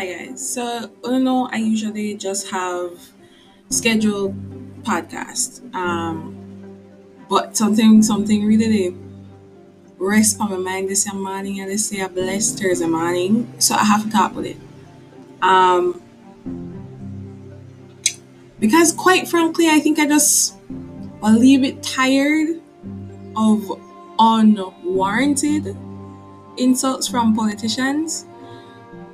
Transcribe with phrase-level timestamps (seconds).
[0.00, 0.54] Hi guys.
[0.54, 2.98] So, you know, I usually just have
[3.68, 4.34] scheduled
[4.82, 5.60] podcast.
[5.74, 6.80] Um,
[7.28, 8.96] but something, something really
[9.98, 13.52] rest on my mind this morning and say a blessed Thursday morning.
[13.58, 14.56] So I have to talk with it.
[15.42, 16.00] Um,
[18.58, 20.56] because quite frankly, I think I just
[21.22, 22.58] a little bit tired
[23.36, 23.70] of
[24.18, 25.76] unwarranted
[26.56, 28.24] insults from politicians.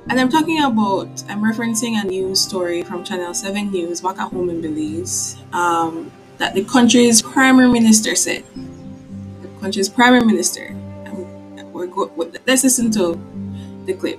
[0.09, 4.31] And I'm talking about, I'm referencing a news story from Channel 7 News back at
[4.31, 8.45] home in Belize um, that the country's prime minister said.
[9.41, 10.69] The country's prime minister.
[11.07, 12.09] Um, we're go-
[12.47, 13.19] let's listen to
[13.85, 14.17] the clip.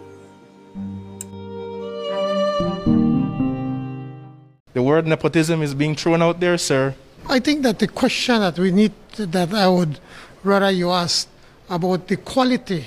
[4.75, 6.95] The word nepotism is being thrown out there, sir.
[7.27, 9.99] I think that the question that we need, that I would
[10.45, 11.27] rather you ask
[11.71, 12.85] about the quality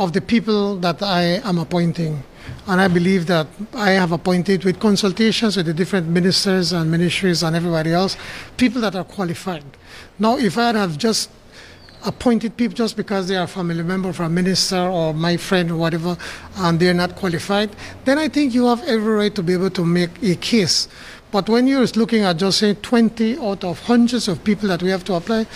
[0.00, 2.22] of the people that I am appointing.
[2.66, 7.42] And I believe that I have appointed, with consultations with the different ministers and ministries
[7.42, 8.16] and everybody else,
[8.56, 9.62] people that are qualified.
[10.18, 11.28] Now, if I have just
[12.06, 15.70] appointed people just because they are a family member of a minister or my friend
[15.70, 16.16] or whatever,
[16.56, 17.68] and they're not qualified,
[18.06, 20.88] then I think you have every right to be able to make a case.
[21.30, 24.88] But when you're looking at just say 20 out of hundreds of people that we
[24.88, 25.46] have to apply,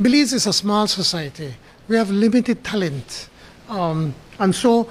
[0.00, 1.54] Belize is a small society.
[1.86, 3.28] We have limited talent.
[3.68, 4.88] Um, and so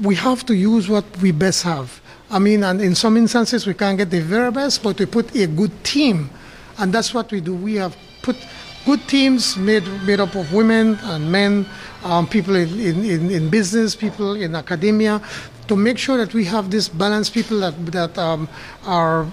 [0.00, 2.00] we have to use what we best have.
[2.30, 5.34] I mean, and in some instances we can't get the very best, but we put
[5.34, 6.30] a good team.
[6.78, 7.54] And that's what we do.
[7.54, 8.36] We have put
[8.84, 11.66] good teams made, made up of women and men,
[12.04, 15.20] um, people in, in, in, business, people in academia,
[15.68, 18.48] to make sure that we have this balanced people that, that um,
[18.84, 19.26] are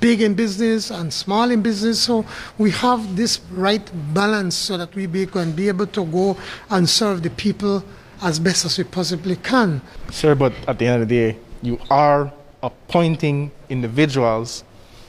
[0.00, 2.00] big in business and small in business.
[2.00, 2.24] So
[2.58, 6.36] we have this right balance so that we be, can be able to go
[6.70, 7.84] and serve the people
[8.22, 9.82] as best as we possibly can.
[10.10, 12.32] Sir, but at the end of the day, you are
[12.62, 14.64] appointing individuals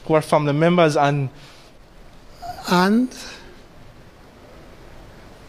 [0.06, 1.30] who are family members and.
[2.70, 3.16] And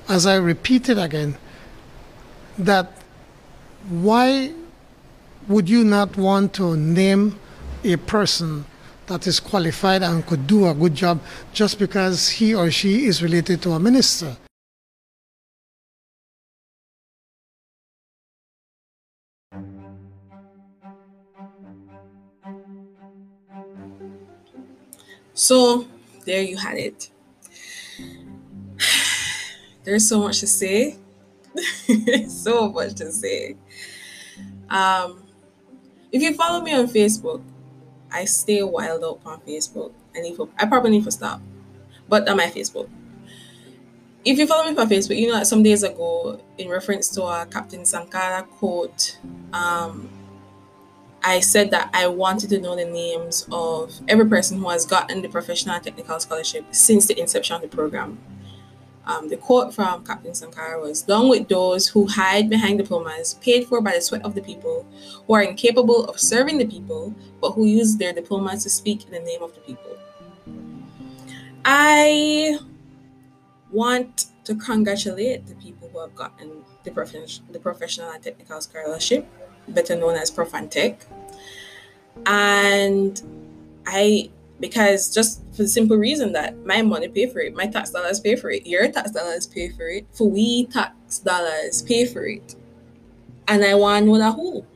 [0.08, 1.36] as I repeated again,
[2.58, 2.92] that
[3.88, 4.52] why
[5.48, 7.38] would you not want to name
[7.84, 8.64] a person
[9.08, 11.20] that is qualified and could do a good job
[11.52, 14.36] just because he or she is related to a minister.
[25.34, 25.86] So,
[26.24, 27.10] there you had it.
[29.84, 30.96] There's so much to say.
[32.28, 33.56] so much to say.
[34.68, 35.22] Um,
[36.10, 37.42] if you follow me on Facebook,
[38.12, 39.92] I stay wild up on Facebook.
[40.14, 41.40] I need to, I probably need to stop,
[42.08, 42.88] but on my Facebook.
[44.24, 47.22] If you follow me on Facebook, you know that some days ago, in reference to
[47.22, 49.18] a Captain Sankara quote,
[49.52, 50.10] um,
[51.22, 55.22] I said that I wanted to know the names of every person who has gotten
[55.22, 58.18] the professional technical scholarship since the inception of the program.
[59.08, 63.66] Um, the quote from Captain Sankara was Down with those who hide behind diplomas paid
[63.66, 64.86] for by the sweat of the people,
[65.26, 69.12] who are incapable of serving the people, but who use their diplomas to speak in
[69.12, 69.96] the name of the people.
[71.64, 72.58] I
[73.72, 79.26] want to congratulate the people who have gotten the, prof- the professional and technical scholarship,
[79.68, 80.98] better known as Profantech.
[82.26, 83.22] And
[83.86, 84.30] I
[84.60, 88.20] because just for the simple reason that my money pay for it, my tax dollars
[88.20, 92.26] pay for it, your tax dollars pay for it, for we tax dollars pay for
[92.26, 92.56] it.
[93.46, 94.66] And I want to know who.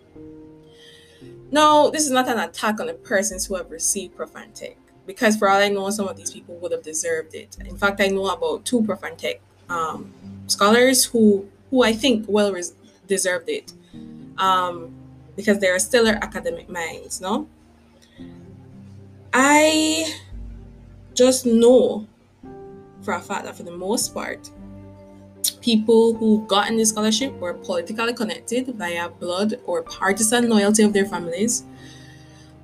[1.51, 4.77] No, this is not an attack on the persons who have received Profantech,
[5.07, 7.59] because for all I know, some of these people would have deserved it.
[7.67, 10.13] In fact, I know about two Profantech um,
[10.47, 12.75] scholars who who I think well res-
[13.07, 13.73] deserved it,
[14.39, 14.95] um,
[15.37, 17.21] because they are stellar academic minds.
[17.21, 17.47] No,
[19.33, 20.15] I
[21.15, 22.07] just know
[23.03, 24.51] for a fact that for the most part,
[25.61, 30.93] people who got in this scholarship were politically connected via blood or partisan loyalty of
[30.93, 31.65] their families,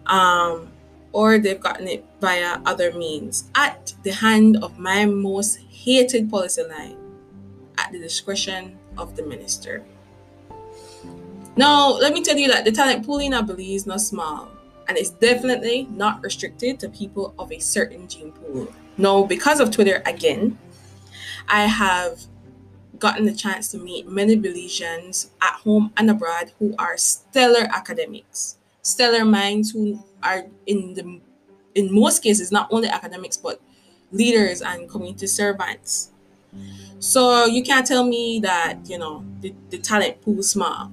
[0.06, 0.69] um,
[1.12, 6.62] or they've gotten it via other means at the hand of my most hated policy
[6.65, 6.97] line,
[7.79, 9.85] at the discretion of the minister.
[11.56, 14.49] Now, let me tell you that the talent pool in Belize is not small
[14.88, 18.73] and it's definitely not restricted to people of a certain gene pool.
[18.96, 20.58] No, because of Twitter again,
[21.46, 22.20] I have
[22.99, 28.58] gotten the chance to meet many Belizeans at home and abroad who are stellar academics,
[28.82, 31.20] stellar minds who are in the
[31.75, 33.61] in most cases not only academics but
[34.11, 36.11] leaders and community servants.
[36.99, 40.91] So you can't tell me that you know the, the talent pool is small.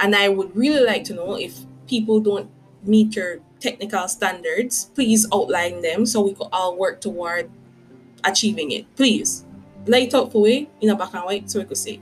[0.00, 2.50] And I would really like to know if people don't
[2.82, 7.50] meet your technical standards, please outline them so we could all work toward
[8.24, 8.94] achieving it.
[8.96, 9.44] Please.
[9.86, 12.00] Light up for me in a black and white so we could see.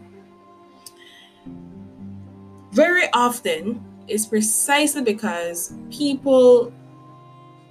[2.72, 6.72] Very often, it's precisely because people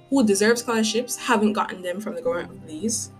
[0.08, 3.12] who deserve scholarships haven't gotten them from the government these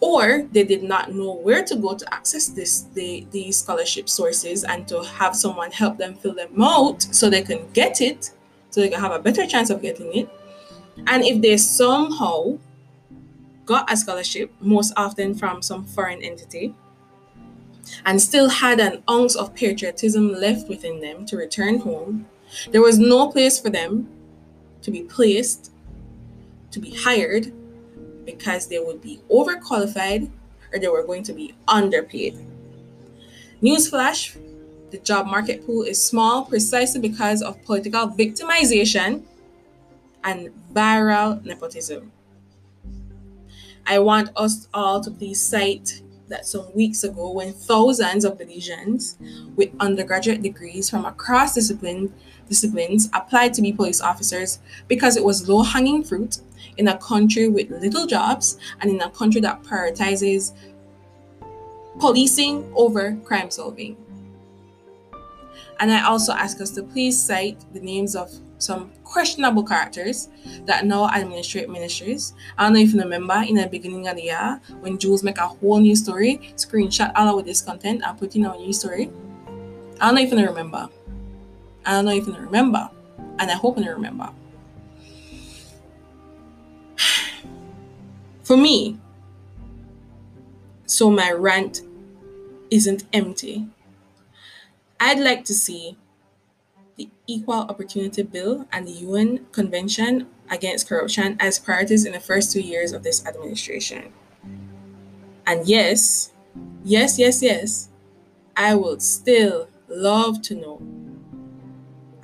[0.00, 4.64] or they did not know where to go to access this the, these scholarship sources
[4.64, 8.30] and to have someone help them fill them out so they can get it
[8.70, 10.28] so they can have a better chance of getting it
[11.06, 12.58] and if they somehow
[13.64, 16.74] got a scholarship most often from some foreign entity
[18.04, 22.26] and still had an ounce of patriotism left within them to return home
[22.70, 24.08] there was no place for them
[24.82, 25.72] to be placed
[26.70, 27.52] to be hired
[28.24, 30.30] because they would be overqualified
[30.72, 32.38] or they were going to be underpaid.
[33.62, 34.36] Newsflash
[34.90, 39.22] the job market pool is small precisely because of political victimization
[40.24, 42.12] and viral nepotism.
[43.86, 49.16] I want us all to please cite that some weeks ago when thousands of Belizeans
[49.56, 52.12] with undergraduate degrees from across discipline,
[52.48, 54.58] disciplines applied to be police officers
[54.88, 56.40] because it was low hanging fruit
[56.76, 60.52] in a country with little jobs and in a country that prioritizes
[61.98, 63.96] policing over crime solving.
[65.80, 70.28] And I also ask us to please cite the names of some questionable characters
[70.66, 72.34] that now administrate ministries.
[72.56, 75.38] I don't know if you remember in the beginning of the year when Jules make
[75.38, 79.10] a whole new story, screenshot all of this content and put in our new story.
[80.00, 80.88] I don't know if you remember.
[81.86, 82.90] I don't know if you remember.
[83.38, 84.30] And I hope you remember.
[88.42, 88.98] For me,
[90.86, 91.82] so my rant
[92.70, 93.66] isn't empty.
[95.00, 95.96] I'd like to see
[96.96, 102.52] the Equal Opportunity Bill and the UN Convention Against Corruption as priorities in the first
[102.52, 104.12] two years of this administration.
[105.46, 106.32] And yes,
[106.84, 107.88] yes, yes, yes,
[108.56, 110.82] I would still love to know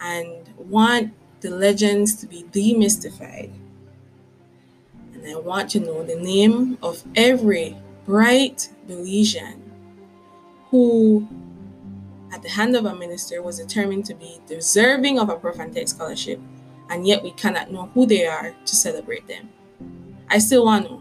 [0.00, 3.52] and want the legends to be demystified
[5.24, 9.58] and I want to know the name of every bright Belizean
[10.70, 11.26] who,
[12.34, 16.40] at the hand of a minister, was determined to be deserving of a Profantech scholarship,
[16.90, 19.48] and yet we cannot know who they are to celebrate them.
[20.28, 21.00] I still want to.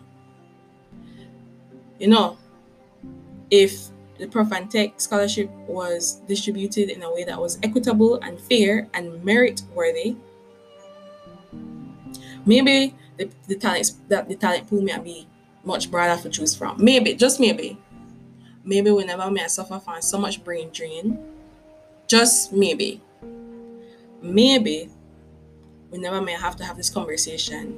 [1.98, 2.38] You know,
[3.50, 3.88] if
[4.20, 9.64] the Profantech scholarship was distributed in a way that was equitable and fair and merit
[9.74, 10.16] worthy,
[12.46, 15.28] maybe the, the talents that the talent pool may be
[15.64, 16.78] much broader to choose from.
[16.78, 17.80] Maybe, just maybe.
[18.66, 21.20] Maybe whenever may I suffer from so much brain drain,
[22.08, 23.02] just maybe.
[24.22, 24.90] Maybe
[25.90, 27.78] whenever may I have to have this conversation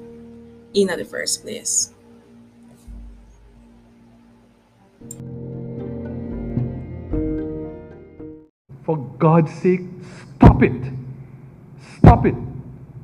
[0.73, 1.91] in the first place.
[8.83, 9.81] For God's sake,
[10.37, 10.93] stop it.
[11.97, 12.35] Stop it.